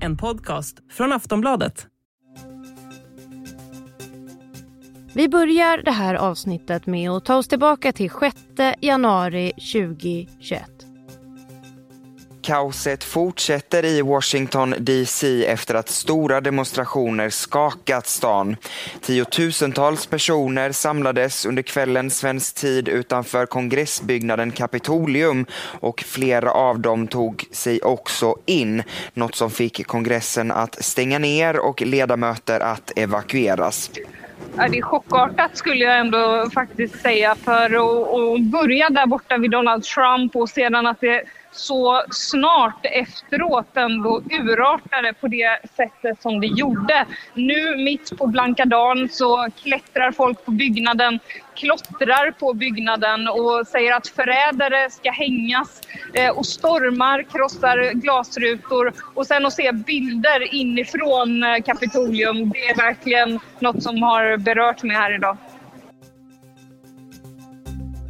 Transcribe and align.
En 0.00 0.16
podcast 0.16 0.78
från 0.90 1.12
Aftonbladet. 1.12 1.86
Vi 5.14 5.28
börjar 5.28 5.82
det 5.84 5.90
här 5.90 6.14
avsnittet 6.14 6.86
med 6.86 7.10
att 7.10 7.24
ta 7.24 7.36
oss 7.36 7.48
tillbaka 7.48 7.92
till 7.92 8.10
6 8.10 8.36
januari 8.80 9.52
2021. 9.52 10.77
Kaoset 12.42 13.04
fortsätter 13.04 13.84
i 13.84 14.02
Washington 14.02 14.74
DC 14.78 15.46
efter 15.46 15.74
att 15.74 15.88
stora 15.88 16.40
demonstrationer 16.40 17.30
skakat 17.30 18.06
stan. 18.06 18.56
Tiotusentals 19.00 20.06
personer 20.06 20.72
samlades 20.72 21.46
under 21.46 21.62
kvällen 21.62 22.10
svensk 22.10 22.54
tid 22.54 22.88
utanför 22.88 23.46
kongressbyggnaden 23.46 24.50
Kapitolium 24.50 25.46
och 25.80 26.00
flera 26.00 26.50
av 26.50 26.80
dem 26.80 27.06
tog 27.06 27.44
sig 27.52 27.80
också 27.82 28.36
in, 28.46 28.82
något 29.14 29.34
som 29.34 29.50
fick 29.50 29.86
kongressen 29.86 30.50
att 30.50 30.84
stänga 30.84 31.18
ner 31.18 31.58
och 31.58 31.82
ledamöter 31.82 32.60
att 32.60 32.92
evakueras. 32.98 33.90
Ja, 34.56 34.68
det 34.68 34.78
är 34.78 34.82
chockartat 34.82 35.56
skulle 35.56 35.84
jag 35.84 35.98
ändå 35.98 36.50
faktiskt 36.54 37.00
säga 37.00 37.34
för 37.34 37.64
att 37.64 38.42
börja 38.42 38.90
där 38.90 39.06
borta 39.06 39.36
vid 39.36 39.50
Donald 39.50 39.84
Trump 39.84 40.36
och 40.36 40.48
sedan 40.48 40.86
att 40.86 41.00
det 41.00 41.22
så 41.58 42.02
snart 42.10 42.86
efteråt 42.86 43.76
ändå 43.76 44.22
urartade 44.30 45.12
på 45.20 45.28
det 45.28 45.58
sättet 45.76 46.22
som 46.22 46.40
det 46.40 46.46
gjorde. 46.46 47.06
Nu 47.34 47.76
mitt 47.76 48.18
på 48.18 48.26
blanka 48.26 48.64
dagen 48.64 49.08
så 49.08 49.48
klättrar 49.62 50.12
folk 50.12 50.44
på 50.44 50.50
byggnaden, 50.50 51.18
klottrar 51.54 52.30
på 52.30 52.52
byggnaden 52.52 53.28
och 53.28 53.66
säger 53.66 53.96
att 53.96 54.08
förrädare 54.08 54.90
ska 54.90 55.10
hängas 55.10 55.80
eh, 56.14 56.30
och 56.30 56.46
stormar, 56.46 57.22
krossar 57.22 57.92
glasrutor 57.92 58.92
och 59.14 59.26
sen 59.26 59.46
att 59.46 59.52
se 59.52 59.72
bilder 59.72 60.54
inifrån 60.54 61.42
eh, 61.42 61.62
Kapitolium, 61.62 62.50
det 62.50 62.68
är 62.68 62.76
verkligen 62.76 63.40
något 63.58 63.82
som 63.82 64.02
har 64.02 64.36
berört 64.36 64.82
mig 64.82 64.96
här 64.96 65.14
idag. 65.14 65.36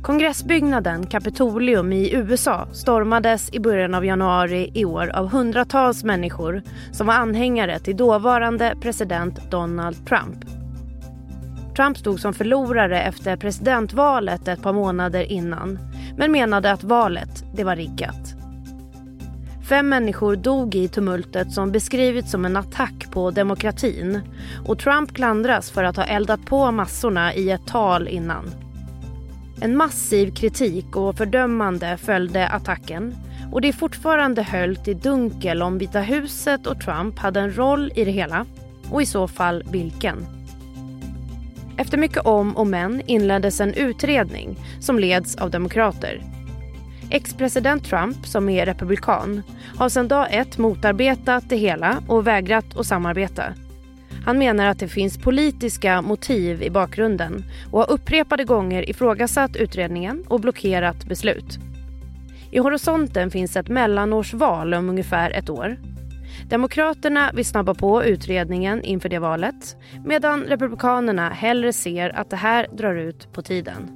Kongressbyggnaden 0.09 1.07
Kapitolium 1.07 1.93
i 1.93 2.15
USA 2.15 2.69
stormades 2.73 3.53
i 3.53 3.61
början 3.61 3.95
av 3.95 4.05
januari 4.05 4.71
i 4.75 4.85
år 4.85 5.09
av 5.09 5.29
hundratals 5.29 6.05
människor 6.05 6.63
som 6.93 7.07
var 7.07 7.15
anhängare 7.15 7.79
till 7.79 7.97
dåvarande 7.97 8.75
president 8.81 9.51
Donald 9.51 10.07
Trump. 10.07 10.45
Trump 11.77 11.99
stod 11.99 12.21
som 12.21 12.35
förlorare 12.35 13.03
efter 13.03 13.37
presidentvalet 13.37 14.49
ett 14.49 14.63
par 14.63 14.73
månader 14.73 15.23
innan 15.23 15.79
men 16.17 16.33
menade 16.33 16.73
att 16.73 16.85
valet, 16.85 17.45
det 17.55 17.65
var 17.65 17.77
riggat. 17.77 18.35
Fem 19.69 19.89
människor 19.89 20.37
dog 20.37 20.75
i 20.75 20.89
tumultet 20.89 21.53
som 21.53 21.73
beskrivits 21.73 22.31
som 22.31 22.45
en 22.45 22.57
attack 22.57 23.11
på 23.11 23.31
demokratin 23.31 24.21
och 24.67 24.79
Trump 24.79 25.13
klandras 25.15 25.71
för 25.71 25.85
att 25.85 25.97
ha 25.97 26.05
eldat 26.05 26.47
på 26.47 26.71
massorna 26.71 27.35
i 27.35 27.51
ett 27.51 27.67
tal 27.67 28.09
innan. 28.09 28.68
En 29.61 29.77
massiv 29.77 30.35
kritik 30.35 30.97
och 30.97 31.17
fördömande 31.17 31.97
följde 31.97 32.49
attacken 32.49 33.17
och 33.53 33.61
det 33.61 33.69
är 33.69 33.73
fortfarande 33.73 34.43
höljt 34.43 34.89
i 34.89 34.95
dunkel 34.95 35.63
om 35.63 35.79
Vita 35.79 36.01
huset 36.01 36.67
och 36.67 36.81
Trump 36.81 37.19
hade 37.19 37.41
en 37.41 37.57
roll 37.57 37.93
i 37.95 38.05
det 38.05 38.11
hela 38.11 38.47
och 38.91 39.03
i 39.03 39.07
så 39.07 39.29
fall 39.29 39.63
vilken. 39.71 40.27
Efter 41.77 41.99
mycket 41.99 42.27
om 42.27 42.57
och 42.57 42.67
men 42.67 43.03
inleddes 43.07 43.61
en 43.61 43.75
utredning 43.75 44.57
som 44.81 44.99
leds 44.99 45.37
av 45.37 45.51
demokrater. 45.51 46.23
Ex-president 47.11 47.85
Trump, 47.85 48.27
som 48.27 48.49
är 48.49 48.67
republikan, 48.67 49.43
har 49.77 49.89
sedan 49.89 50.09
dag 50.09 50.27
ett 50.31 50.59
motarbetat 50.59 51.45
det 51.49 51.57
hela 51.57 52.03
och 52.09 52.27
vägrat 52.27 52.77
att 52.77 52.87
samarbeta. 52.87 53.45
Han 54.29 54.39
menar 54.39 54.67
att 54.67 54.79
det 54.79 54.89
finns 54.89 55.19
politiska 55.19 56.03
motiv 56.03 56.63
i 56.63 56.71
bakgrunden 56.71 57.45
och 57.73 57.79
har 57.79 57.91
upprepade 57.91 58.45
gånger 58.45 58.91
ifrågasatt 58.91 59.57
utredningen 59.57 60.25
och 60.29 60.41
blockerat 60.41 61.05
beslut. 61.05 61.59
I 62.51 62.59
horisonten 62.59 63.31
finns 63.31 63.57
ett 63.57 63.69
mellanårsval 63.69 64.75
om 64.75 64.89
ungefär 64.89 65.31
ett 65.31 65.51
år. 65.51 65.77
Demokraterna 66.49 67.31
vill 67.35 67.45
snabba 67.45 67.75
på 67.75 68.05
utredningen 68.05 68.83
inför 68.83 69.09
det 69.09 69.19
valet 69.19 69.77
medan 70.05 70.45
Republikanerna 70.45 71.29
hellre 71.29 71.73
ser 71.73 72.17
att 72.17 72.31
det 72.31 72.37
här 72.37 72.67
drar 72.73 72.95
ut 72.95 73.33
på 73.33 73.43
tiden. 73.43 73.91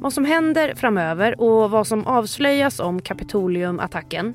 Vad 0.00 0.12
som 0.12 0.24
händer 0.24 0.74
framöver 0.74 1.40
och 1.40 1.70
vad 1.70 1.86
som 1.86 2.06
avslöjas 2.06 2.80
om 2.80 3.02
Kapitoliumattacken 3.02 4.34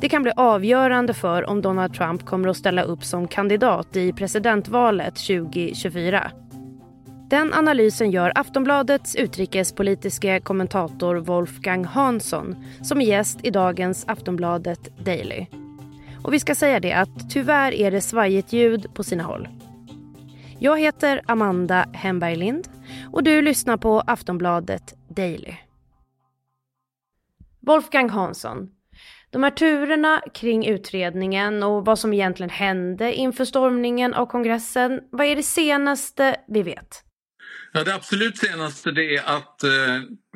det 0.00 0.08
kan 0.08 0.22
bli 0.22 0.32
avgörande 0.36 1.14
för 1.14 1.50
om 1.50 1.62
Donald 1.62 1.94
Trump 1.94 2.26
kommer 2.26 2.48
att 2.48 2.56
ställa 2.56 2.82
upp 2.82 3.04
som 3.04 3.28
kandidat 3.28 3.96
i 3.96 4.12
presidentvalet 4.12 5.14
2024. 5.14 6.30
Den 7.30 7.54
analysen 7.54 8.10
gör 8.10 8.32
Aftonbladets 8.34 9.16
utrikespolitiska 9.16 10.40
kommentator 10.40 11.16
Wolfgang 11.16 11.84
Hansson 11.84 12.64
som 12.82 13.00
är 13.00 13.04
gäst 13.04 13.38
i 13.42 13.50
dagens 13.50 14.04
Aftonbladet 14.08 15.04
Daily. 15.04 15.46
Och 16.22 16.32
vi 16.32 16.40
ska 16.40 16.54
säga 16.54 16.80
det 16.80 16.92
att 16.92 17.30
tyvärr 17.30 17.72
är 17.72 17.90
det 17.90 18.00
svajigt 18.00 18.52
ljud 18.52 18.94
på 18.94 19.04
sina 19.04 19.22
håll. 19.22 19.48
Jag 20.58 20.80
heter 20.80 21.20
Amanda 21.26 21.86
Hemberg 21.92 22.36
Lind 22.36 22.68
och 23.12 23.22
du 23.22 23.42
lyssnar 23.42 23.76
på 23.76 24.00
Aftonbladet 24.06 24.94
Daily. 25.08 25.54
Wolfgang 27.60 28.10
Hansson, 28.10 28.70
de 29.36 29.42
här 29.42 29.50
turerna 29.50 30.22
kring 30.34 30.66
utredningen 30.66 31.62
och 31.62 31.84
vad 31.84 31.98
som 31.98 32.12
egentligen 32.12 32.50
hände 32.50 33.14
inför 33.14 33.44
stormningen 33.44 34.14
av 34.14 34.26
kongressen, 34.26 35.00
vad 35.10 35.26
är 35.26 35.36
det 35.36 35.42
senaste 35.42 36.36
vi 36.48 36.62
vet? 36.62 37.02
Ja, 37.72 37.84
det 37.84 37.94
absolut 37.94 38.38
senaste 38.38 38.90
det 38.90 39.16
är 39.16 39.36
att 39.36 39.62
eh, 39.62 39.70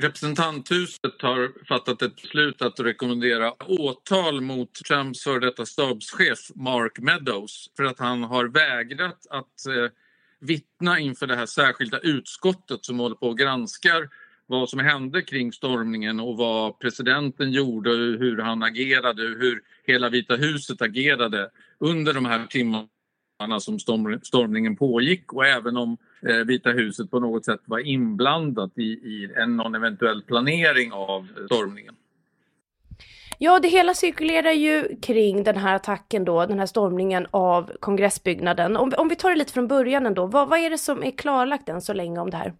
representanthuset 0.00 1.22
har 1.22 1.66
fattat 1.68 2.02
ett 2.02 2.22
beslut 2.22 2.62
att 2.62 2.80
rekommendera 2.80 3.52
åtal 3.68 4.40
mot 4.40 4.74
Trumps 4.74 5.24
före 5.24 5.40
detta 5.40 5.66
stabschef 5.66 6.38
Mark 6.54 6.98
Meadows 6.98 7.70
för 7.76 7.84
att 7.84 7.98
han 7.98 8.24
har 8.24 8.44
vägrat 8.44 9.26
att 9.30 9.66
eh, 9.66 9.90
vittna 10.40 10.98
inför 10.98 11.26
det 11.26 11.36
här 11.36 11.46
särskilda 11.46 11.98
utskottet 11.98 12.84
som 12.84 12.98
håller 12.98 13.16
på 13.16 13.26
och 13.26 13.38
granskar 13.38 14.08
vad 14.50 14.68
som 14.68 14.78
hände 14.78 15.22
kring 15.22 15.52
stormningen 15.52 16.20
och 16.20 16.36
vad 16.36 16.78
presidenten 16.78 17.52
gjorde, 17.52 17.90
hur 17.90 18.38
han 18.38 18.62
agerade, 18.62 19.22
hur 19.22 19.60
hela 19.86 20.08
Vita 20.08 20.36
huset 20.36 20.82
agerade 20.82 21.50
under 21.78 22.14
de 22.14 22.24
här 22.24 22.46
timmarna 22.46 23.60
som 23.60 23.78
stormningen 24.22 24.76
pågick 24.76 25.32
och 25.32 25.46
även 25.46 25.76
om 25.76 25.96
eh, 26.28 26.36
Vita 26.36 26.70
huset 26.70 27.10
på 27.10 27.20
något 27.20 27.44
sätt 27.44 27.60
var 27.64 27.78
inblandat 27.78 28.78
i, 28.78 28.82
i 28.82 29.32
en, 29.36 29.56
någon 29.56 29.74
eventuell 29.74 30.22
planering 30.22 30.92
av 30.92 31.28
stormningen. 31.46 31.94
Ja, 33.38 33.60
det 33.60 33.68
hela 33.68 33.94
cirkulerar 33.94 34.52
ju 34.52 34.96
kring 35.02 35.42
den 35.42 35.56
här 35.56 35.76
attacken 35.76 36.24
då, 36.24 36.46
den 36.46 36.58
här 36.58 36.66
stormningen 36.66 37.26
av 37.30 37.70
kongressbyggnaden. 37.80 38.76
Om, 38.76 38.92
om 38.96 39.08
vi 39.08 39.16
tar 39.16 39.30
det 39.30 39.36
lite 39.36 39.52
från 39.52 39.68
början 39.68 40.06
ändå, 40.06 40.26
vad, 40.26 40.48
vad 40.48 40.58
är 40.58 40.70
det 40.70 40.78
som 40.78 41.02
är 41.02 41.10
klarlagt 41.10 41.68
än 41.68 41.80
så 41.82 41.92
länge 41.92 42.20
om 42.20 42.30
det 42.30 42.36
här? 42.36 42.54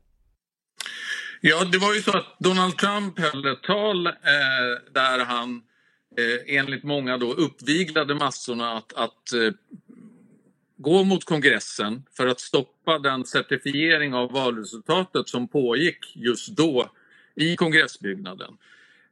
Ja, 1.43 1.65
det 1.65 1.79
var 1.79 1.95
ju 1.95 2.03
så 2.03 2.17
att 2.17 2.39
Donald 2.39 2.79
Trump 2.79 3.19
höll 3.19 3.47
ett 3.47 3.63
tal 3.63 4.07
eh, 4.07 4.13
där 4.93 5.25
han 5.25 5.63
eh, 6.17 6.57
enligt 6.57 6.85
många 6.85 7.19
då 7.19 7.33
uppviglade 7.33 8.15
massorna 8.15 8.73
att, 8.73 8.93
att 8.93 9.33
eh, 9.33 9.53
gå 10.77 11.05
mot 11.05 11.25
kongressen 11.25 12.03
för 12.17 12.27
att 12.27 12.41
stoppa 12.41 12.99
den 12.99 13.25
certifiering 13.25 14.15
av 14.15 14.33
valresultatet 14.33 15.29
som 15.29 15.49
pågick 15.49 15.99
just 16.15 16.49
då 16.49 16.91
i 17.35 17.57
kongressbyggnaden. 17.57 18.57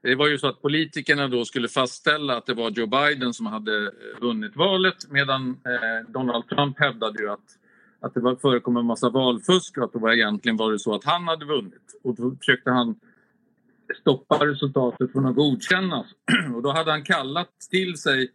Det 0.03 0.15
var 0.15 0.29
ju 0.29 0.39
så 0.39 0.49
att 0.49 0.63
politikerna 0.63 1.29
då 1.29 1.45
skulle 1.45 1.69
fastställa 1.69 2.37
att 2.37 2.47
det 2.47 2.55
var 2.55 2.71
Joe 2.71 2.87
Biden 2.87 3.35
som 3.35 3.47
hade 3.47 3.93
vunnit 4.21 4.57
valet 4.57 5.11
medan 5.11 5.51
eh, 5.51 6.13
Donald 6.13 6.49
Trump 6.49 6.81
hävdade 6.81 7.23
ju 7.23 7.31
att 7.31 7.58
att 8.01 8.15
det 8.15 8.21
var, 8.21 8.37
förekom 8.37 8.77
en 8.77 8.87
massa 8.87 9.11
valfusk 9.11 9.79
och 9.79 9.85
att 9.85 9.93
det 9.93 9.99
var 9.99 10.13
egentligen 10.13 10.57
var 10.57 10.73
det 10.73 10.79
så 10.79 10.95
att 10.95 11.05
han 11.05 11.29
hade 11.29 11.45
vunnit. 11.45 12.01
Och 12.03 12.15
då 12.15 12.37
försökte 12.37 12.71
han 12.71 13.01
stoppa 14.01 14.47
resultatet 14.47 15.13
från 15.13 15.27
att 15.27 15.35
godkännas. 15.35 16.07
Och 16.55 16.63
då 16.63 16.73
hade 16.73 16.91
han 16.91 17.05
kallat 17.05 17.61
till 17.71 17.97
sig 17.97 18.33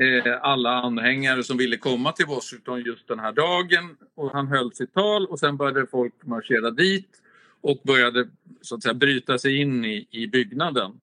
eh, 0.00 0.38
alla 0.42 0.70
anhängare 0.70 1.42
som 1.42 1.56
ville 1.56 1.76
komma 1.76 2.12
till 2.12 2.26
Washington 2.26 2.80
just 2.80 3.08
den 3.08 3.18
här 3.18 3.32
dagen. 3.32 3.96
Och 4.14 4.32
han 4.32 4.46
höll 4.48 4.72
sitt 4.72 4.94
tal 4.94 5.26
och 5.26 5.38
sen 5.38 5.56
började 5.56 5.86
folk 5.86 6.14
marschera 6.26 6.70
dit 6.70 7.08
och 7.60 7.80
började 7.84 8.28
så 8.60 8.74
att 8.74 8.82
säga 8.82 8.94
bryta 8.94 9.38
sig 9.38 9.60
in 9.60 9.84
i, 9.84 10.06
i 10.10 10.26
byggnaden. 10.26 11.00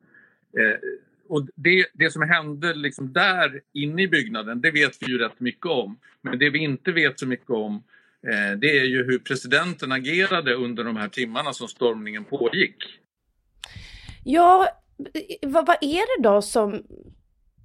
Eh, 0.57 0.79
och 1.27 1.47
det, 1.55 1.85
det 1.93 2.11
som 2.11 2.21
hände 2.21 2.73
liksom 2.73 3.13
där 3.13 3.61
inne 3.73 4.01
i 4.01 4.07
byggnaden, 4.07 4.61
det 4.61 4.71
vet 4.71 4.97
vi 4.99 5.11
ju 5.11 5.17
rätt 5.17 5.39
mycket 5.39 5.65
om. 5.65 5.99
Men 6.21 6.39
det 6.39 6.49
vi 6.49 6.59
inte 6.59 6.91
vet 6.91 7.19
så 7.19 7.27
mycket 7.27 7.49
om, 7.49 7.83
eh, 8.27 8.57
det 8.59 8.79
är 8.79 8.85
ju 8.85 9.03
hur 9.03 9.19
presidenten 9.19 9.91
agerade 9.91 10.53
under 10.53 10.83
de 10.83 10.95
här 10.95 11.09
timmarna 11.09 11.53
som 11.53 11.67
stormningen 11.67 12.23
pågick. 12.23 12.75
Ja, 14.23 14.67
vad, 15.41 15.67
vad 15.67 15.77
är 15.81 16.17
det 16.17 16.23
då 16.29 16.41
som, 16.41 16.83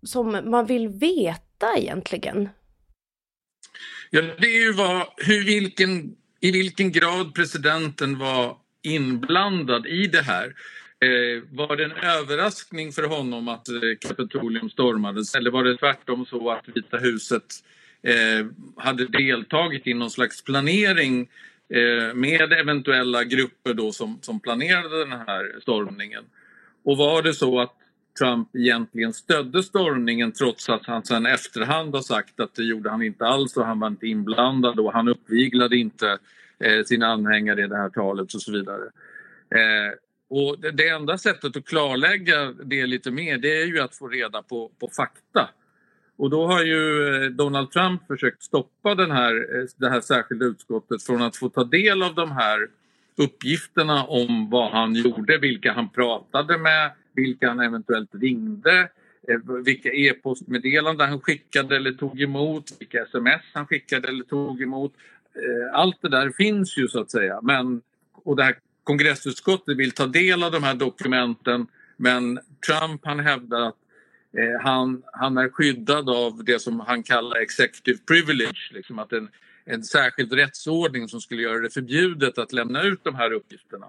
som 0.02 0.40
man 0.44 0.66
vill 0.66 0.88
veta 0.88 1.76
egentligen? 1.76 2.48
Ja, 4.10 4.22
det 4.22 4.46
är 4.46 4.62
ju 4.62 4.72
vad, 4.72 5.06
hur, 5.16 5.44
vilken, 5.44 6.16
i 6.40 6.50
vilken 6.50 6.92
grad 6.92 7.34
presidenten 7.34 8.18
var 8.18 8.56
inblandad 8.82 9.86
i 9.86 10.06
det 10.06 10.22
här. 10.22 10.54
Eh, 11.02 11.42
var 11.50 11.76
det 11.76 11.84
en 11.84 11.92
överraskning 11.92 12.92
för 12.92 13.02
honom 13.02 13.48
att 13.48 13.68
eh, 13.68 13.74
Kapitolium 14.00 14.70
stormades 14.70 15.34
eller 15.34 15.50
var 15.50 15.64
det 15.64 15.76
tvärtom 15.76 16.26
så 16.26 16.50
att 16.50 16.68
Vita 16.74 16.96
huset 16.96 17.44
eh, 18.02 18.46
hade 18.76 19.06
deltagit 19.06 19.86
i 19.86 19.94
någon 19.94 20.10
slags 20.10 20.44
planering 20.44 21.28
eh, 21.68 22.14
med 22.14 22.52
eventuella 22.52 23.24
grupper 23.24 23.74
då 23.74 23.92
som, 23.92 24.18
som 24.22 24.40
planerade 24.40 24.98
den 24.98 25.12
här 25.12 25.60
stormningen? 25.62 26.24
Och 26.84 26.96
var 26.96 27.22
det 27.22 27.34
så 27.34 27.60
att 27.60 27.74
Trump 28.18 28.56
egentligen 28.56 29.12
stödde 29.12 29.62
stormningen 29.62 30.32
trots 30.32 30.68
att 30.68 30.86
han 30.86 31.04
sen 31.04 31.26
efterhand 31.26 31.94
har 31.94 32.02
sagt 32.02 32.40
att 32.40 32.54
det 32.54 32.64
gjorde 32.64 32.90
han 32.90 33.02
inte 33.02 33.26
alls 33.26 33.56
och 33.56 33.66
han 33.66 33.80
var 33.80 33.88
inte 33.88 34.06
inblandad 34.06 34.80
och 34.80 34.92
han 34.92 35.08
uppviglade 35.08 35.76
inte 35.76 36.18
eh, 36.58 36.84
sina 36.84 37.06
anhängare 37.06 37.64
i 37.64 37.66
det 37.66 37.76
här 37.76 37.88
talet 37.90 38.34
och 38.34 38.42
så 38.42 38.52
vidare. 38.52 38.84
Eh, 39.50 39.94
och 40.30 40.60
det, 40.60 40.70
det, 40.70 40.88
enda 40.88 41.18
sättet 41.18 41.56
att 41.56 41.64
klarlägga 41.64 42.52
det 42.52 42.86
lite 42.86 43.10
mer 43.10 43.38
det 43.38 43.62
är 43.62 43.66
ju 43.66 43.80
att 43.80 43.96
få 43.96 44.08
reda 44.08 44.42
på, 44.42 44.70
på 44.80 44.88
fakta. 44.96 45.50
Och 46.16 46.30
då 46.30 46.46
har 46.46 46.64
ju 46.64 47.14
eh, 47.24 47.30
Donald 47.30 47.70
Trump 47.70 48.06
försökt 48.06 48.42
stoppa 48.42 48.94
den 48.94 49.10
här, 49.10 49.34
eh, 49.34 49.66
det 49.76 49.90
här 49.90 50.00
särskilda 50.00 50.44
utskottet 50.44 51.02
från 51.02 51.22
att 51.22 51.36
få 51.36 51.48
ta 51.48 51.64
del 51.64 52.02
av 52.02 52.14
de 52.14 52.32
här 52.32 52.68
uppgifterna 53.16 54.04
om 54.04 54.50
vad 54.50 54.70
han 54.72 54.94
gjorde, 54.94 55.38
vilka 55.38 55.72
han 55.72 55.88
pratade 55.88 56.58
med, 56.58 56.90
vilka 57.14 57.48
han 57.48 57.60
eventuellt 57.60 58.14
ringde, 58.14 58.88
eh, 59.28 59.62
vilka 59.64 59.92
e-postmeddelanden 59.92 61.08
han 61.08 61.20
skickade 61.20 61.76
eller 61.76 61.92
tog 61.92 62.22
emot, 62.22 62.64
vilka 62.78 63.02
sms 63.02 63.42
han 63.52 63.66
skickade 63.66 64.08
eller 64.08 64.24
tog 64.24 64.62
emot. 64.62 64.92
Allt 65.72 66.02
det 66.02 66.08
där 66.08 66.30
finns 66.30 66.78
ju 66.78 66.88
så 66.88 67.00
att 67.00 67.10
säga. 67.10 67.40
Men, 67.42 67.82
och 68.12 68.36
det 68.36 68.42
här 68.42 68.56
kongressutskottet 68.84 69.76
vill 69.76 69.92
ta 69.92 70.06
del 70.06 70.42
av 70.42 70.52
de 70.52 70.62
här 70.62 70.74
dokumenten 70.74 71.66
men 71.96 72.38
Trump 72.66 73.00
han 73.04 73.20
hävdar 73.20 73.60
att 73.60 73.76
eh, 74.38 74.60
han, 74.62 75.02
han 75.12 75.38
är 75.38 75.48
skyddad 75.48 76.10
av 76.10 76.44
det 76.44 76.58
som 76.58 76.80
han 76.80 77.02
kallar 77.02 77.36
executive 77.36 77.98
privilege. 78.06 78.70
Liksom 78.72 78.98
att 78.98 79.12
en, 79.12 79.28
en 79.64 79.84
särskild 79.84 80.32
rättsordning 80.32 81.08
som 81.08 81.20
skulle 81.20 81.42
göra 81.42 81.58
det 81.58 81.70
förbjudet 81.70 82.38
att 82.38 82.52
lämna 82.52 82.82
ut 82.82 83.04
de 83.04 83.14
här 83.14 83.32
uppgifterna. 83.32 83.86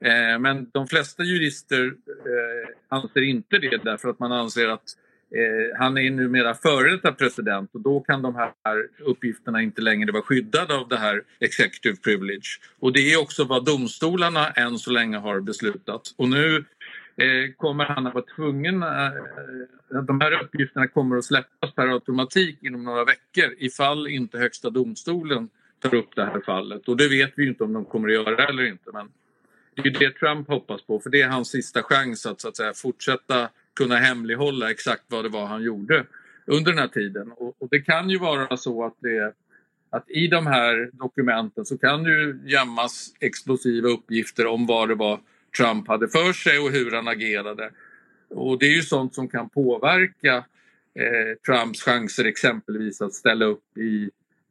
Eh, 0.00 0.38
men 0.38 0.70
de 0.72 0.88
flesta 0.88 1.22
jurister 1.22 1.86
eh, 2.08 2.74
anser 2.88 3.22
inte 3.22 3.58
det 3.58 3.80
därför 3.84 4.08
att 4.08 4.18
man 4.18 4.32
anser 4.32 4.68
att 4.68 4.96
eh, 5.30 5.78
han 5.78 5.98
är 5.98 6.10
numera 6.10 6.54
före 6.54 6.90
detta 6.90 7.12
president 7.12 7.70
och 7.74 7.80
då 7.80 8.00
kan 8.00 8.22
de 8.22 8.34
här 8.34 8.52
uppgifterna 8.98 9.62
inte 9.62 9.82
längre 9.82 10.12
vara 10.12 10.22
skyddade 10.22 10.74
av 10.74 10.88
det 10.88 10.96
här 10.96 11.22
executive 11.40 11.96
privilege. 11.96 12.60
Och 12.78 12.92
det 12.92 13.12
är 13.12 13.20
också 13.20 13.44
vad 13.44 13.64
domstolarna 13.64 14.50
än 14.50 14.78
så 14.78 14.90
länge 14.90 15.16
har 15.16 15.40
beslutat. 15.40 16.14
Och 16.16 16.28
nu 16.28 16.64
eh, 17.16 17.52
kommer 17.56 17.84
han 17.84 18.06
att 18.06 18.14
vara 18.14 18.24
tvungen, 18.36 18.82
eh, 18.82 19.10
de 20.02 20.20
här 20.20 20.42
uppgifterna 20.42 20.88
kommer 20.88 21.16
att 21.16 21.24
släppas 21.24 21.74
per 21.74 21.86
automatik 21.86 22.58
inom 22.62 22.84
några 22.84 23.04
veckor 23.04 23.54
ifall 23.58 24.08
inte 24.08 24.38
Högsta 24.38 24.70
domstolen 24.70 25.48
tar 25.78 25.94
upp 25.94 26.16
det 26.16 26.24
här 26.24 26.40
fallet. 26.46 26.88
Och 26.88 26.96
det 26.96 27.08
vet 27.08 27.32
vi 27.36 27.48
inte 27.48 27.64
om 27.64 27.72
de 27.72 27.84
kommer 27.84 28.08
att 28.08 28.14
göra 28.14 28.46
eller 28.46 28.66
inte. 28.66 28.90
Men 28.92 29.08
det 29.74 29.88
är 29.88 29.98
det 29.98 30.10
Trump 30.10 30.48
hoppas 30.48 30.82
på, 30.82 31.00
för 31.00 31.10
det 31.10 31.20
är 31.22 31.28
hans 31.28 31.48
sista 31.48 31.82
chans 31.82 32.26
att, 32.26 32.40
så 32.40 32.48
att 32.48 32.56
säga, 32.56 32.72
fortsätta 32.74 33.48
kunna 33.78 33.96
hemlighålla 33.96 34.70
exakt 34.70 35.04
vad 35.08 35.24
det 35.24 35.28
var 35.28 35.46
han 35.46 35.62
gjorde 35.62 36.06
under 36.46 36.72
den 36.72 36.80
här 36.80 36.88
tiden. 36.88 37.32
Och, 37.32 37.62
och 37.62 37.68
det 37.70 37.80
kan 37.80 38.10
ju 38.10 38.18
vara 38.18 38.56
så 38.56 38.84
att, 38.84 38.96
det, 39.00 39.32
att 39.90 40.10
i 40.10 40.26
de 40.26 40.46
här 40.46 40.90
dokumenten 40.92 41.64
så 41.64 41.78
kan 41.78 42.02
det 42.02 42.38
gömmas 42.44 43.14
explosiva 43.20 43.88
uppgifter 43.88 44.46
om 44.46 44.66
vad 44.66 44.88
det 44.88 44.94
var 44.94 45.20
Trump 45.58 45.88
hade 45.88 46.08
för 46.08 46.32
sig 46.32 46.58
och 46.58 46.70
hur 46.70 46.90
han 46.90 47.08
agerade. 47.08 47.70
Och 48.28 48.58
det 48.58 48.66
är 48.66 48.76
ju 48.76 48.82
sånt 48.82 49.14
som 49.14 49.28
kan 49.28 49.48
påverka 49.48 50.36
eh, 50.94 51.36
Trumps 51.46 51.82
chanser 51.82 52.24
exempelvis 52.24 53.00
att 53.00 53.14
ställa 53.14 53.44
upp 53.44 53.78
i 53.78 54.10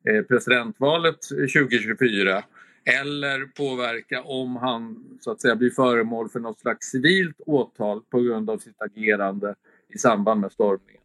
eh, 0.10 0.22
presidentvalet 0.22 1.22
2024 1.30 2.44
eller 2.88 3.46
påverka 3.46 4.22
om 4.22 4.56
han 4.56 5.04
så 5.20 5.32
att 5.32 5.42
säga 5.42 5.56
blir 5.56 5.70
föremål 5.70 6.30
för 6.30 6.40
något 6.40 6.60
slags 6.60 6.88
civilt 6.88 7.42
åtal 7.46 8.02
på 8.02 8.20
grund 8.20 8.50
av 8.50 8.58
sitt 8.58 8.82
agerande 8.82 9.56
i 9.96 9.98
samband 9.98 10.42
med 10.42 10.52
stormningen. 10.52 11.02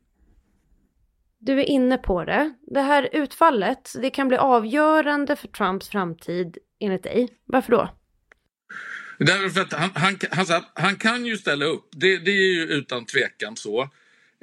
Du 1.38 1.60
är 1.60 1.64
inne 1.64 1.98
på 1.98 2.24
det. 2.24 2.52
Det 2.60 2.80
här 2.80 3.08
utfallet, 3.12 3.92
det 4.02 4.10
kan 4.10 4.28
bli 4.28 4.36
avgörande 4.36 5.36
för 5.36 5.48
Trumps 5.48 5.88
framtid 5.88 6.58
enligt 6.80 7.02
dig. 7.02 7.28
Varför 7.44 7.72
då? 7.72 7.88
Därför 9.18 9.60
att 9.60 9.72
han, 9.72 9.90
han, 9.94 10.18
han, 10.30 10.62
han 10.74 10.96
kan 10.96 11.26
ju 11.26 11.36
ställa 11.36 11.64
upp, 11.64 11.88
det, 11.90 12.18
det 12.18 12.30
är 12.30 12.54
ju 12.54 12.62
utan 12.62 13.04
tvekan 13.04 13.56
så. 13.56 13.82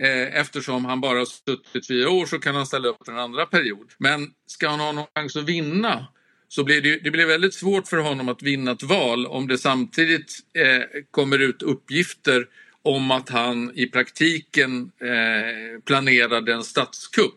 Eh, 0.01 0.39
eftersom 0.39 0.85
han 0.85 1.01
bara 1.01 1.17
har 1.17 1.25
suttit 1.25 1.87
fyra 1.87 2.09
år 2.09 2.25
så 2.25 2.39
kan 2.39 2.55
han 2.55 2.65
ställa 2.65 2.87
upp 2.87 3.05
för 3.05 3.11
en 3.11 3.19
andra 3.19 3.45
period. 3.45 3.91
Men 3.97 4.27
ska 4.45 4.69
han 4.69 4.79
ha 4.79 4.91
någon 4.91 5.05
chans 5.15 5.35
att 5.35 5.45
vinna 5.45 6.07
så 6.49 6.63
blir 6.63 6.81
det, 6.81 7.03
det 7.03 7.11
blir 7.11 7.25
väldigt 7.25 7.53
svårt 7.53 7.87
för 7.87 7.97
honom 7.97 8.29
att 8.29 8.43
vinna 8.43 8.71
ett 8.71 8.83
val 8.83 9.25
om 9.25 9.47
det 9.47 9.57
samtidigt 9.57 10.39
eh, 10.53 11.01
kommer 11.11 11.39
ut 11.39 11.61
uppgifter 11.61 12.47
om 12.81 13.11
att 13.11 13.29
han 13.29 13.71
i 13.75 13.85
praktiken 13.85 14.91
eh, 15.01 15.81
planerade 15.85 16.53
en 16.53 16.63
statskupp 16.63 17.33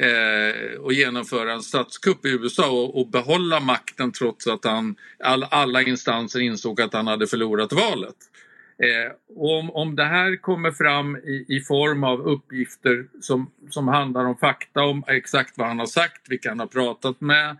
eh, 0.00 0.80
och 0.80 0.92
genomföra 0.92 1.52
en 1.52 1.62
statskupp 1.62 2.26
i 2.26 2.28
USA 2.28 2.70
och, 2.70 3.00
och 3.00 3.08
behålla 3.08 3.60
makten 3.60 4.12
trots 4.12 4.46
att 4.46 4.64
han, 4.64 4.96
all, 5.18 5.44
alla 5.44 5.82
instanser 5.82 6.40
insåg 6.40 6.80
att 6.80 6.92
han 6.92 7.06
hade 7.06 7.26
förlorat 7.26 7.72
valet. 7.72 8.16
Eh, 8.78 9.12
om, 9.36 9.70
om 9.70 9.96
det 9.96 10.04
här 10.04 10.36
kommer 10.36 10.70
fram 10.70 11.16
i, 11.16 11.44
i, 11.48 11.60
form 11.60 12.04
av 12.04 12.20
uppgifter 12.20 13.06
som, 13.20 13.50
som 13.70 13.88
handlar 13.88 14.24
om 14.24 14.36
fakta 14.36 14.82
om 14.82 15.04
exakt 15.06 15.58
vad 15.58 15.68
han 15.68 15.78
har 15.78 15.86
sagt, 15.86 16.28
vilka 16.28 16.48
han 16.48 16.60
har 16.60 16.66
pratat 16.66 17.20
med, 17.20 17.50
Eh, 17.50 17.56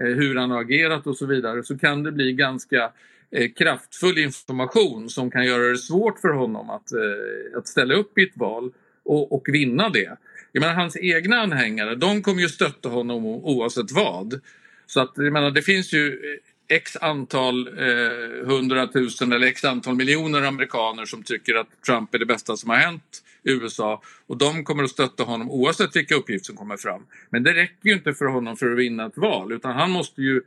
Eh, 0.00 0.06
hur 0.06 0.36
han 0.36 0.50
har 0.50 0.60
agerat 0.60 1.06
och 1.06 1.16
så 1.16 1.26
vidare 1.26 1.62
så 1.62 1.78
kan 1.78 2.02
det 2.02 2.12
bli 2.12 2.32
ganska 2.32 2.92
eh, 3.30 3.50
kraftfull 3.52 4.18
information 4.18 5.10
som 5.10 5.30
kan 5.30 5.46
göra 5.46 5.62
det 5.62 5.78
svårt 5.78 6.18
för 6.18 6.28
honom 6.28 6.70
att, 6.70 6.92
eh, 6.92 7.58
att 7.58 7.68
ställa 7.68 7.94
upp 7.94 8.18
i 8.18 8.22
ett 8.22 8.36
val 8.36 8.72
och, 9.04 9.32
och 9.32 9.48
vinna 9.48 9.88
det. 9.88 10.16
Jag 10.52 10.60
menar, 10.60 10.74
hans 10.74 10.96
egna 10.96 11.36
anhängare 11.36 11.94
de 11.94 12.22
kommer 12.22 12.42
ju 12.42 12.48
stötta 12.48 12.88
honom 12.88 13.26
oavsett 13.26 13.90
vad. 13.90 14.40
Så 14.86 15.00
att, 15.00 15.12
jag 15.14 15.32
menar, 15.32 15.50
det 15.50 15.62
finns 15.62 15.92
ju 15.92 16.08
eh, 16.08 16.40
x 16.68 16.96
antal 16.96 17.68
eh, 17.68 18.46
hundratusen 18.46 19.32
eller 19.32 19.46
x 19.46 19.64
antal 19.64 19.94
miljoner 19.94 20.42
amerikaner 20.42 21.04
som 21.04 21.22
tycker 21.22 21.54
att 21.54 21.82
Trump 21.86 22.14
är 22.14 22.18
det 22.18 22.26
bästa 22.26 22.56
som 22.56 22.70
har 22.70 22.76
hänt 22.76 23.22
i 23.42 23.50
USA 23.50 24.02
och 24.26 24.36
de 24.36 24.64
kommer 24.64 24.84
att 24.84 24.90
stötta 24.90 25.22
honom 25.22 25.50
oavsett 25.50 25.96
vilka 25.96 26.14
uppgifter 26.14 26.46
som 26.46 26.56
kommer 26.56 26.76
fram. 26.76 27.02
Men 27.30 27.42
det 27.42 27.54
räcker 27.54 27.88
ju 27.88 27.92
inte 27.92 28.14
för 28.14 28.24
honom 28.24 28.56
för 28.56 28.72
att 28.72 28.78
vinna 28.78 29.06
ett 29.06 29.16
val 29.16 29.52
utan 29.52 29.72
han 29.72 29.90
måste 29.90 30.22
ju 30.22 30.42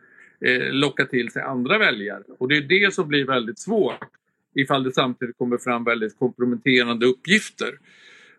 eh, 0.46 0.72
locka 0.72 1.06
till 1.06 1.32
sig 1.32 1.42
andra 1.42 1.78
väljare 1.78 2.24
och 2.40 2.48
det 2.48 2.58
är 2.58 2.62
det 2.62 2.94
som 2.94 3.08
blir 3.08 3.26
väldigt 3.26 3.60
svårt 3.60 4.10
ifall 4.56 4.84
det 4.84 4.94
samtidigt 4.94 5.38
kommer 5.38 5.58
fram 5.58 5.84
väldigt 5.84 6.20
komprometterande 6.20 7.06
uppgifter. 7.06 7.80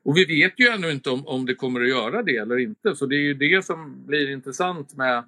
Och 0.02 0.16
vi 0.16 0.24
vet 0.24 0.52
ju 0.56 0.66
ännu 0.66 0.90
inte 0.90 1.10
om, 1.10 1.26
om 1.26 1.46
det 1.46 1.54
kommer 1.54 1.80
att 1.80 1.88
göra 1.88 2.22
det 2.22 2.36
eller 2.36 2.58
inte 2.58 2.96
så 2.96 3.06
det 3.06 3.16
är 3.16 3.22
ju 3.22 3.34
det 3.34 3.64
som 3.64 4.06
blir 4.06 4.30
intressant 4.30 4.96
med 4.96 5.24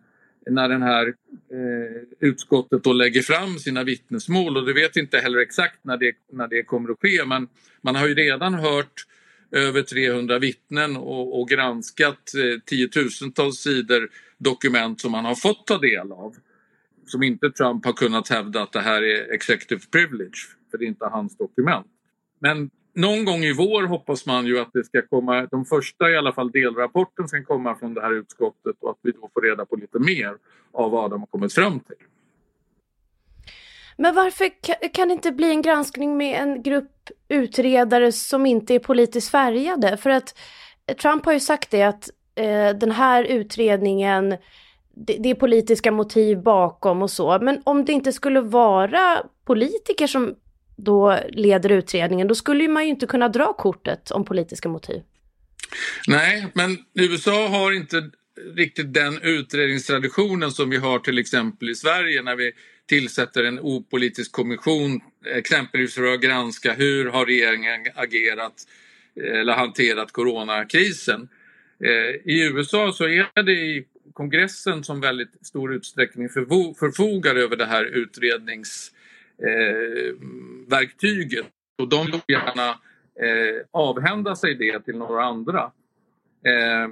när 0.50 0.68
den 0.68 0.82
här 0.82 1.06
eh, 1.52 2.02
utskottet 2.20 2.84
då 2.84 2.92
lägger 2.92 3.22
fram 3.22 3.58
sina 3.58 3.84
vittnesmål 3.84 4.56
och 4.56 4.66
du 4.66 4.72
vet 4.72 4.96
inte 4.96 5.18
heller 5.18 5.38
exakt 5.38 5.84
när 5.84 5.96
det, 5.96 6.12
när 6.32 6.48
det 6.48 6.62
kommer 6.62 6.90
att 6.90 7.00
ske 7.00 7.24
men 7.26 7.48
man 7.82 7.96
har 7.96 8.08
ju 8.08 8.14
redan 8.14 8.54
hört 8.54 9.06
över 9.50 9.82
300 9.82 10.38
vittnen 10.38 10.96
och, 10.96 11.40
och 11.40 11.48
granskat 11.48 12.34
eh, 12.34 12.60
tiotusentals 12.64 13.56
sidor 13.56 14.08
dokument 14.38 15.00
som 15.00 15.12
man 15.12 15.24
har 15.24 15.34
fått 15.34 15.66
ta 15.66 15.78
del 15.78 16.12
av. 16.12 16.34
Som 17.06 17.22
inte 17.22 17.50
Trump 17.50 17.84
har 17.84 17.92
kunnat 17.92 18.28
hävda 18.28 18.62
att 18.62 18.72
det 18.72 18.80
här 18.80 19.02
är 19.02 19.32
executive 19.32 19.80
privilege 19.92 20.48
för 20.70 20.78
det 20.78 20.84
är 20.84 20.88
inte 20.88 21.04
hans 21.04 21.36
dokument. 21.36 21.86
Men 22.38 22.70
någon 22.94 23.24
gång 23.24 23.42
i 23.44 23.52
vår 23.52 23.82
hoppas 23.82 24.26
man 24.26 24.46
ju 24.46 24.60
att 24.60 24.72
det 24.72 24.84
ska 24.84 25.02
komma, 25.02 25.46
de 25.50 25.64
första 25.64 26.10
i 26.10 26.16
alla 26.16 26.32
fall 26.32 26.50
delrapporten 26.50 27.28
ska 27.28 27.44
komma 27.44 27.74
från 27.74 27.94
det 27.94 28.00
här 28.00 28.12
utskottet 28.12 28.76
och 28.80 28.90
att 28.90 28.98
vi 29.02 29.12
då 29.12 29.30
får 29.34 29.40
reda 29.40 29.64
på 29.64 29.76
lite 29.76 29.98
mer 29.98 30.36
av 30.72 30.90
vad 30.90 31.10
de 31.10 31.20
har 31.20 31.26
kommit 31.26 31.54
fram 31.54 31.80
till. 31.80 31.96
Men 33.96 34.14
varför 34.14 34.50
kan 34.92 35.08
det 35.08 35.14
inte 35.14 35.32
bli 35.32 35.50
en 35.50 35.62
granskning 35.62 36.16
med 36.16 36.42
en 36.42 36.62
grupp 36.62 37.10
utredare 37.28 38.12
som 38.12 38.46
inte 38.46 38.74
är 38.74 38.78
politiskt 38.78 39.30
färgade? 39.30 39.96
För 39.96 40.10
att 40.10 40.38
eh, 40.86 40.96
Trump 40.96 41.24
har 41.24 41.32
ju 41.32 41.40
sagt 41.40 41.70
det 41.70 41.82
att 41.82 42.10
eh, 42.34 42.70
den 42.70 42.90
här 42.90 43.24
utredningen, 43.24 44.30
det, 44.94 45.16
det 45.18 45.30
är 45.30 45.34
politiska 45.34 45.92
motiv 45.92 46.42
bakom 46.42 47.02
och 47.02 47.10
så. 47.10 47.38
Men 47.42 47.62
om 47.64 47.84
det 47.84 47.92
inte 47.92 48.12
skulle 48.12 48.40
vara 48.40 49.22
politiker 49.44 50.06
som 50.06 50.34
då 50.84 51.18
leder 51.28 51.72
utredningen, 51.72 52.28
då 52.28 52.34
skulle 52.34 52.68
man 52.68 52.84
ju 52.84 52.90
inte 52.90 53.06
kunna 53.06 53.28
dra 53.28 53.52
kortet 53.52 54.10
om 54.10 54.24
politiska 54.24 54.68
motiv. 54.68 55.02
Nej, 56.08 56.46
men 56.54 56.78
USA 56.94 57.48
har 57.48 57.72
inte 57.72 58.10
riktigt 58.56 58.94
den 58.94 59.22
utredningstraditionen 59.22 60.50
som 60.50 60.70
vi 60.70 60.76
har 60.76 60.98
till 60.98 61.18
exempel 61.18 61.70
i 61.70 61.74
Sverige 61.74 62.22
när 62.22 62.36
vi 62.36 62.52
tillsätter 62.86 63.44
en 63.44 63.60
opolitisk 63.60 64.32
kommission 64.32 65.00
exempelvis 65.36 65.94
för 65.94 66.14
att 66.14 66.20
granska 66.20 66.72
hur 66.72 67.10
har 67.10 67.26
regeringen 67.26 67.86
agerat 67.94 68.54
eh, 69.22 69.40
eller 69.40 69.52
hanterat 69.52 70.12
coronakrisen. 70.12 71.28
Eh, 71.84 72.32
I 72.32 72.50
USA 72.52 72.92
så 72.92 73.04
är 73.04 73.42
det 73.42 73.52
i 73.52 73.84
kongressen 74.12 74.84
som 74.84 75.00
väldigt 75.00 75.46
stor 75.46 75.74
utsträckning 75.74 76.28
förfogar 76.78 77.34
över 77.34 77.56
det 77.56 77.66
här 77.66 77.84
utrednings 77.84 78.92
Eh, 79.38 80.14
och 81.78 81.88
de 81.88 82.06
vill 82.06 82.20
gärna 82.28 82.68
eh, 83.20 83.66
avhända 83.70 84.36
sig 84.36 84.54
det 84.54 84.80
till 84.80 84.96
några 84.96 85.24
andra. 85.24 85.72
Eh, 86.46 86.88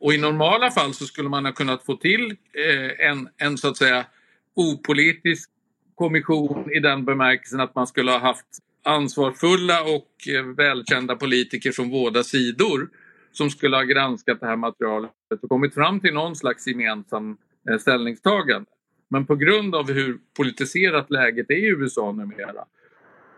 och 0.00 0.14
i 0.14 0.18
normala 0.18 0.70
fall 0.70 0.94
så 0.94 1.04
skulle 1.04 1.28
man 1.28 1.44
ha 1.44 1.52
kunnat 1.52 1.84
få 1.84 1.96
till 1.96 2.30
eh, 2.30 3.08
en, 3.08 3.28
en 3.36 3.58
så 3.58 3.68
att 3.68 3.76
säga 3.76 4.06
opolitisk 4.54 5.50
kommission 5.94 6.72
i 6.72 6.80
den 6.80 7.04
bemärkelsen 7.04 7.60
att 7.60 7.74
man 7.74 7.86
skulle 7.86 8.10
ha 8.10 8.18
haft 8.18 8.46
ansvarsfulla 8.82 9.82
och 9.82 10.28
eh, 10.28 10.44
välkända 10.44 11.16
politiker 11.16 11.72
från 11.72 11.90
båda 11.90 12.22
sidor 12.22 12.88
som 13.32 13.50
skulle 13.50 13.76
ha 13.76 13.82
granskat 13.82 14.40
det 14.40 14.46
här 14.46 14.56
materialet 14.56 15.10
och 15.42 15.48
kommit 15.48 15.74
fram 15.74 16.00
till 16.00 16.14
någon 16.14 16.36
slags 16.36 16.66
gemensam 16.66 17.36
eh, 17.70 17.78
ställningstagande. 17.78 18.70
Men 19.12 19.26
på 19.26 19.36
grund 19.36 19.74
av 19.74 19.92
hur 19.92 20.18
politiserat 20.36 21.10
läget 21.10 21.50
är 21.50 21.54
i 21.54 21.66
USA 21.66 22.12
numera 22.12 22.64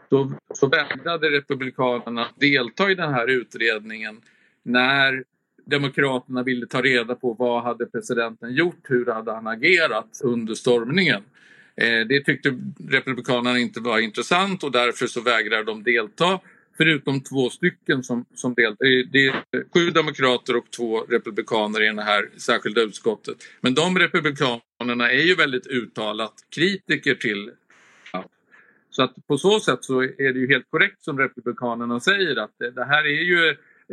så, 0.09 0.33
så 0.55 0.67
vägrade 0.67 1.31
Republikanerna 1.31 2.23
att 2.23 2.41
delta 2.41 2.91
i 2.91 2.95
den 2.95 3.15
här 3.15 3.31
utredningen 3.31 4.21
när 4.63 5.25
Demokraterna 5.65 6.43
ville 6.43 6.67
ta 6.67 6.83
reda 6.83 7.15
på 7.15 7.33
vad 7.33 7.63
hade 7.63 7.87
presidenten 7.87 8.55
gjort, 8.55 8.81
hur 8.83 9.07
hade 9.07 9.33
han 9.33 9.47
agerat 9.47 10.21
under 10.25 10.55
stormningen. 10.55 11.23
Eh, 11.77 12.07
det 12.09 12.25
tyckte 12.25 12.59
Republikanerna 12.89 13.59
inte 13.59 13.81
var 13.81 13.99
intressant 13.99 14.65
och 14.65 14.73
därför 14.73 15.07
så 15.07 15.21
vägrade 15.21 15.65
de 15.65 15.83
delta 15.83 16.41
förutom 16.77 17.21
två 17.21 17.51
stycken 17.51 18.03
som, 18.03 18.25
som 18.35 18.55
deltar. 18.55 19.13
Det 19.13 19.27
är 19.27 19.73
sju 19.75 19.91
demokrater 19.91 20.57
och 20.57 20.71
två 20.71 21.01
republikaner 21.01 21.83
i 21.83 21.97
det 21.97 22.03
här 22.03 22.29
särskilda 22.37 22.81
utskottet. 22.81 23.37
Men 23.61 23.75
de 23.75 23.99
republikanerna 23.99 25.11
är 25.11 25.23
ju 25.23 25.35
väldigt 25.35 25.67
uttalat 25.67 26.35
kritiker 26.51 27.15
till 27.15 27.51
så 28.97 29.03
att 29.03 29.27
på 29.27 29.39
så 29.39 29.61
sätt 29.61 29.85
så 29.85 30.03
är 30.03 30.33
det 30.33 30.39
ju 30.39 30.49
helt 30.49 30.71
korrekt 30.71 31.03
som 31.03 31.19
republikanerna 31.19 32.01
säger 32.01 32.37
att 32.37 32.51
det, 32.59 32.71
det 32.71 32.85
här 32.85 33.07
är 33.07 33.23
ju 33.23 33.49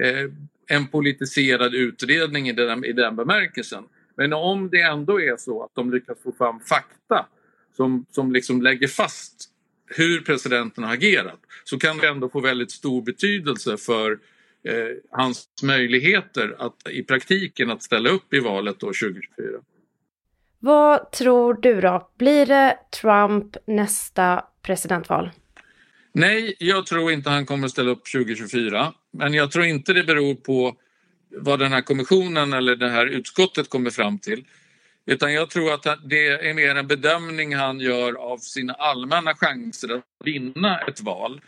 eh, 0.06 0.32
en 0.68 0.88
politiserad 0.88 1.74
utredning 1.74 2.50
i 2.50 2.54
den, 2.54 2.86
i 2.86 2.94
den 2.94 3.16
bemärkelsen. 3.16 3.84
Men 4.16 4.34
om 4.34 4.70
det 4.70 4.82
ändå 4.82 5.22
är 5.22 5.38
så 5.38 5.64
att 5.64 5.72
de 5.74 5.92
lyckas 5.92 6.18
få 6.24 6.32
fram 6.32 6.60
fakta 6.60 7.28
som, 7.76 8.06
som 8.12 8.32
liksom 8.32 8.62
lägger 8.62 8.88
fast 8.88 9.50
hur 9.96 10.22
presidenten 10.22 10.84
har 10.84 10.94
agerat 10.94 11.40
så 11.64 11.80
kan 11.80 11.98
det 11.98 12.08
ändå 12.08 12.30
få 12.30 12.40
väldigt 12.40 12.72
stor 12.72 13.02
betydelse 13.02 13.78
för 13.78 14.12
eh, 14.64 14.76
hans 15.12 15.48
möjligheter 15.64 16.56
att 16.60 16.90
i 16.90 17.04
praktiken 17.04 17.72
att 17.72 17.84
ställa 17.84 18.10
upp 18.10 18.34
i 18.34 18.40
valet 18.40 18.80
då 18.80 18.88
2024. 18.88 19.22
Vad 20.60 21.12
tror 21.12 21.54
du 21.54 21.82
då? 21.82 22.12
Blir 22.18 22.46
det 22.46 22.78
Trump 23.02 23.58
nästa 23.68 24.46
presidentval? 24.62 25.32
Nej, 26.14 26.56
jag 26.60 26.86
tror 26.86 27.12
inte 27.12 27.30
han 27.30 27.46
kommer 27.46 27.66
att 27.66 27.72
ställa 27.72 27.92
upp 27.92 28.12
2024. 28.12 28.94
Men 29.14 29.34
jag 29.34 29.52
tror 29.52 29.66
inte 29.66 29.94
det 29.94 30.04
beror 30.04 30.36
på 30.36 30.76
vad 31.38 31.60
den 31.60 31.72
här 31.72 31.82
kommissionen 31.82 32.54
eller 32.54 32.76
det 32.76 32.90
här 32.90 33.06
utskottet 33.06 33.70
kommer 33.70 33.90
fram 33.90 34.20
till. 34.20 34.46
Utan 35.06 35.34
jag 35.34 35.50
tror 35.50 35.74
att 35.74 35.84
det 36.04 36.28
är 36.28 36.54
mer 36.54 36.76
en 36.76 36.88
bedömning 36.88 37.56
han 37.56 37.80
gör 37.80 38.14
av 38.14 38.38
sina 38.38 38.74
allmänna 38.74 39.36
chanser 39.36 39.96
att 39.96 40.04
vinna 40.24 40.80
ett 40.80 41.02
val. 41.02 41.42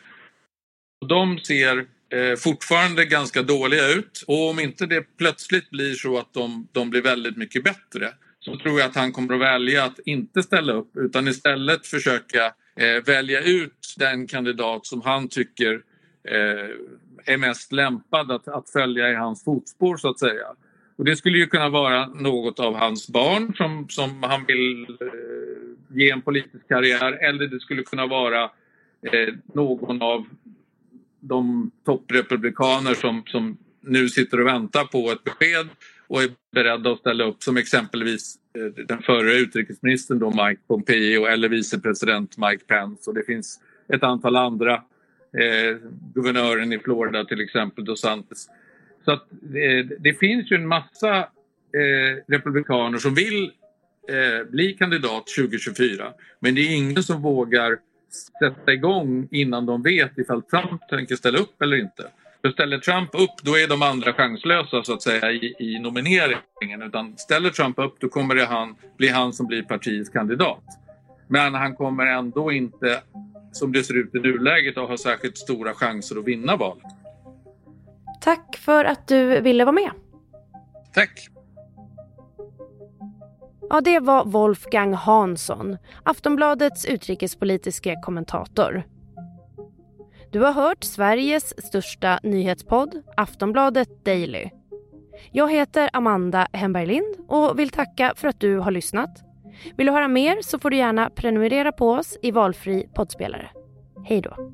De 1.10 1.40
ser 1.40 1.86
eh, 2.14 2.36
fortfarande 2.38 3.06
ganska 3.06 3.42
dåliga 3.42 3.88
ut 3.88 4.24
och 4.28 4.50
om 4.50 4.60
inte 4.60 4.86
det 4.86 5.18
plötsligt 5.18 5.70
blir 5.70 5.94
så 5.94 6.18
att 6.18 6.34
de, 6.34 6.68
de 6.72 6.90
blir 6.90 7.02
väldigt 7.02 7.38
mycket 7.38 7.64
bättre 7.64 8.14
så 8.40 8.58
tror 8.58 8.80
jag 8.80 8.90
att 8.90 8.96
han 8.96 9.12
kommer 9.12 9.34
att 9.34 9.42
välja 9.42 9.84
att 9.84 10.00
inte 10.06 10.44
ställa 10.44 10.74
upp 10.74 10.98
utan 10.98 11.28
istället 11.28 11.88
försöka 11.88 12.46
eh, 12.76 13.04
välja 13.06 13.42
ut 13.42 13.96
den 13.98 14.28
kandidat 14.28 14.86
som 14.86 15.02
han 15.02 15.28
tycker 15.28 15.74
eh, 16.30 16.70
är 17.26 17.38
mest 17.38 17.72
lämpad 17.72 18.32
att, 18.32 18.48
att 18.48 18.70
följa 18.70 19.10
i 19.10 19.16
hans 19.16 19.44
fotspår 19.44 19.98
så 19.98 20.10
att 20.10 20.20
säga. 20.20 20.46
Och 21.04 21.10
det 21.10 21.16
skulle 21.16 21.38
ju 21.38 21.48
kunna 21.48 21.70
vara 21.70 22.08
något 22.08 22.60
av 22.60 22.76
hans 22.76 23.08
barn 23.08 23.54
som, 23.56 23.90
som 23.90 24.24
han 24.24 24.46
vill 24.46 24.82
eh, 24.84 25.98
ge 25.98 26.10
en 26.10 26.22
politisk 26.22 26.68
karriär 26.68 27.30
eller 27.30 27.48
det 27.48 27.60
skulle 27.60 27.84
kunna 27.84 28.08
vara 28.08 28.44
eh, 29.12 29.34
någon 29.54 30.02
av 30.02 30.26
de 31.20 31.72
topprepublikaner 31.86 32.94
som, 32.94 33.24
som 33.28 33.58
nu 33.82 34.10
sitter 34.10 34.40
och 34.40 34.48
väntar 34.48 34.84
på 34.84 35.12
ett 35.12 35.24
besked 35.24 35.68
och 36.08 36.24
är 36.24 36.30
beredda 36.52 36.92
att 36.92 37.00
ställa 37.00 37.24
upp 37.24 37.44
som 37.44 37.58
exempelvis 37.58 38.36
eh, 38.58 38.86
den 38.86 39.02
förre 39.02 39.34
utrikesministern 39.34 40.20
då 40.20 40.30
Mike 40.30 40.62
Pompeo 40.68 41.26
eller 41.26 41.50
vicepresident 41.50 42.38
Mike 42.38 42.64
Pence 42.68 43.10
och 43.10 43.16
det 43.16 43.24
finns 43.24 43.60
ett 43.94 44.04
antal 44.04 44.36
andra 44.36 44.74
eh, 44.74 45.78
guvernören 46.14 46.74
i 46.74 46.80
Florida 46.80 47.26
till 47.26 47.42
exempel 47.42 47.86
DeSantis. 47.86 48.38
Santos 48.38 48.63
så 49.06 49.12
att, 49.12 49.32
eh, 49.32 49.86
det 50.00 50.14
finns 50.14 50.52
ju 50.52 50.56
en 50.56 50.68
massa 50.68 51.18
eh, 51.18 52.24
republikaner 52.28 52.98
som 52.98 53.16
vill 53.16 53.52
eh, 54.10 54.50
bli 54.52 54.74
kandidat 54.74 55.24
2024. 55.38 56.14
Men 56.40 56.56
det 56.56 56.62
är 56.62 56.76
ingen 56.76 57.04
som 57.04 57.22
vågar 57.22 57.78
sätta 58.40 58.74
igång 58.74 59.28
innan 59.32 59.66
de 59.66 59.84
vet 59.84 60.18
ifall 60.18 60.42
Trump 60.42 60.82
tänker 60.90 61.16
ställa 61.16 61.38
upp 61.38 61.62
eller 61.62 61.78
inte. 61.78 62.08
För 62.42 62.52
ställer 62.52 62.78
Trump 62.78 63.10
upp 63.14 63.44
då 63.44 63.58
är 63.58 63.68
de 63.68 63.82
andra 63.82 64.14
chanslösa 64.14 64.84
så 64.84 64.94
att 64.94 65.02
säga 65.02 65.32
i, 65.32 65.56
i 65.60 65.80
nomineringen. 65.80 66.82
Utan 66.82 67.18
ställer 67.18 67.50
Trump 67.50 67.80
upp 67.80 67.96
då 68.00 68.10
kommer 68.10 68.36
det 68.36 68.46
han, 68.46 68.76
bli 68.98 69.08
han 69.08 69.34
som 69.34 69.48
blir 69.48 69.64
partiets 69.64 70.10
kandidat. 70.10 70.64
Men 71.28 71.54
han 71.54 71.76
kommer 71.76 72.06
ändå 72.06 72.52
inte, 72.52 73.02
som 73.52 73.72
det 73.72 73.84
ser 73.84 73.98
ut 73.98 74.16
i 74.16 74.20
nuläget, 74.20 74.78
att 74.78 74.90
ha 74.90 74.98
särskilt 74.98 75.38
stora 75.38 75.74
chanser 75.74 76.20
att 76.20 76.28
vinna 76.28 76.56
valet. 76.56 76.84
Tack 78.24 78.58
för 78.58 78.86
att 78.86 79.08
du 79.08 79.42
ville 79.42 79.66
vara 79.66 79.74
med. 79.74 79.92
Tack. 80.94 81.28
Ja, 83.70 83.82
det 83.82 84.00
var 84.00 84.26
Wolfgang 84.26 84.94
Hansson, 84.94 85.78
Aftonbladets 86.04 86.86
utrikespolitiska 86.86 88.02
kommentator. 88.02 88.84
Du 90.32 90.40
har 90.40 90.54
hört 90.54 90.84
Sveriges 90.84 91.66
största 91.66 92.20
nyhetspodd, 92.24 93.04
Aftonbladet 93.18 94.06
Daily. 94.06 94.50
Jag 95.32 95.52
heter 95.52 95.90
Amanda 95.94 96.48
Hemberg 96.54 96.86
Lind 96.86 97.16
och 97.28 97.60
vill 97.60 97.70
tacka 97.70 98.14
för 98.16 98.28
att 98.28 98.40
du 98.40 98.58
har 98.58 98.72
lyssnat. 98.72 99.24
Vill 99.78 99.86
du 99.86 99.92
höra 99.92 100.08
mer 100.08 100.42
så 100.42 100.60
får 100.60 100.70
du 100.70 100.78
gärna 100.78 101.10
prenumerera 101.10 101.72
på 101.72 101.92
oss 101.92 102.18
i 102.22 102.32
valfri 102.32 102.90
poddspelare. 102.96 103.50
Hej 104.06 104.22
då. 104.22 104.54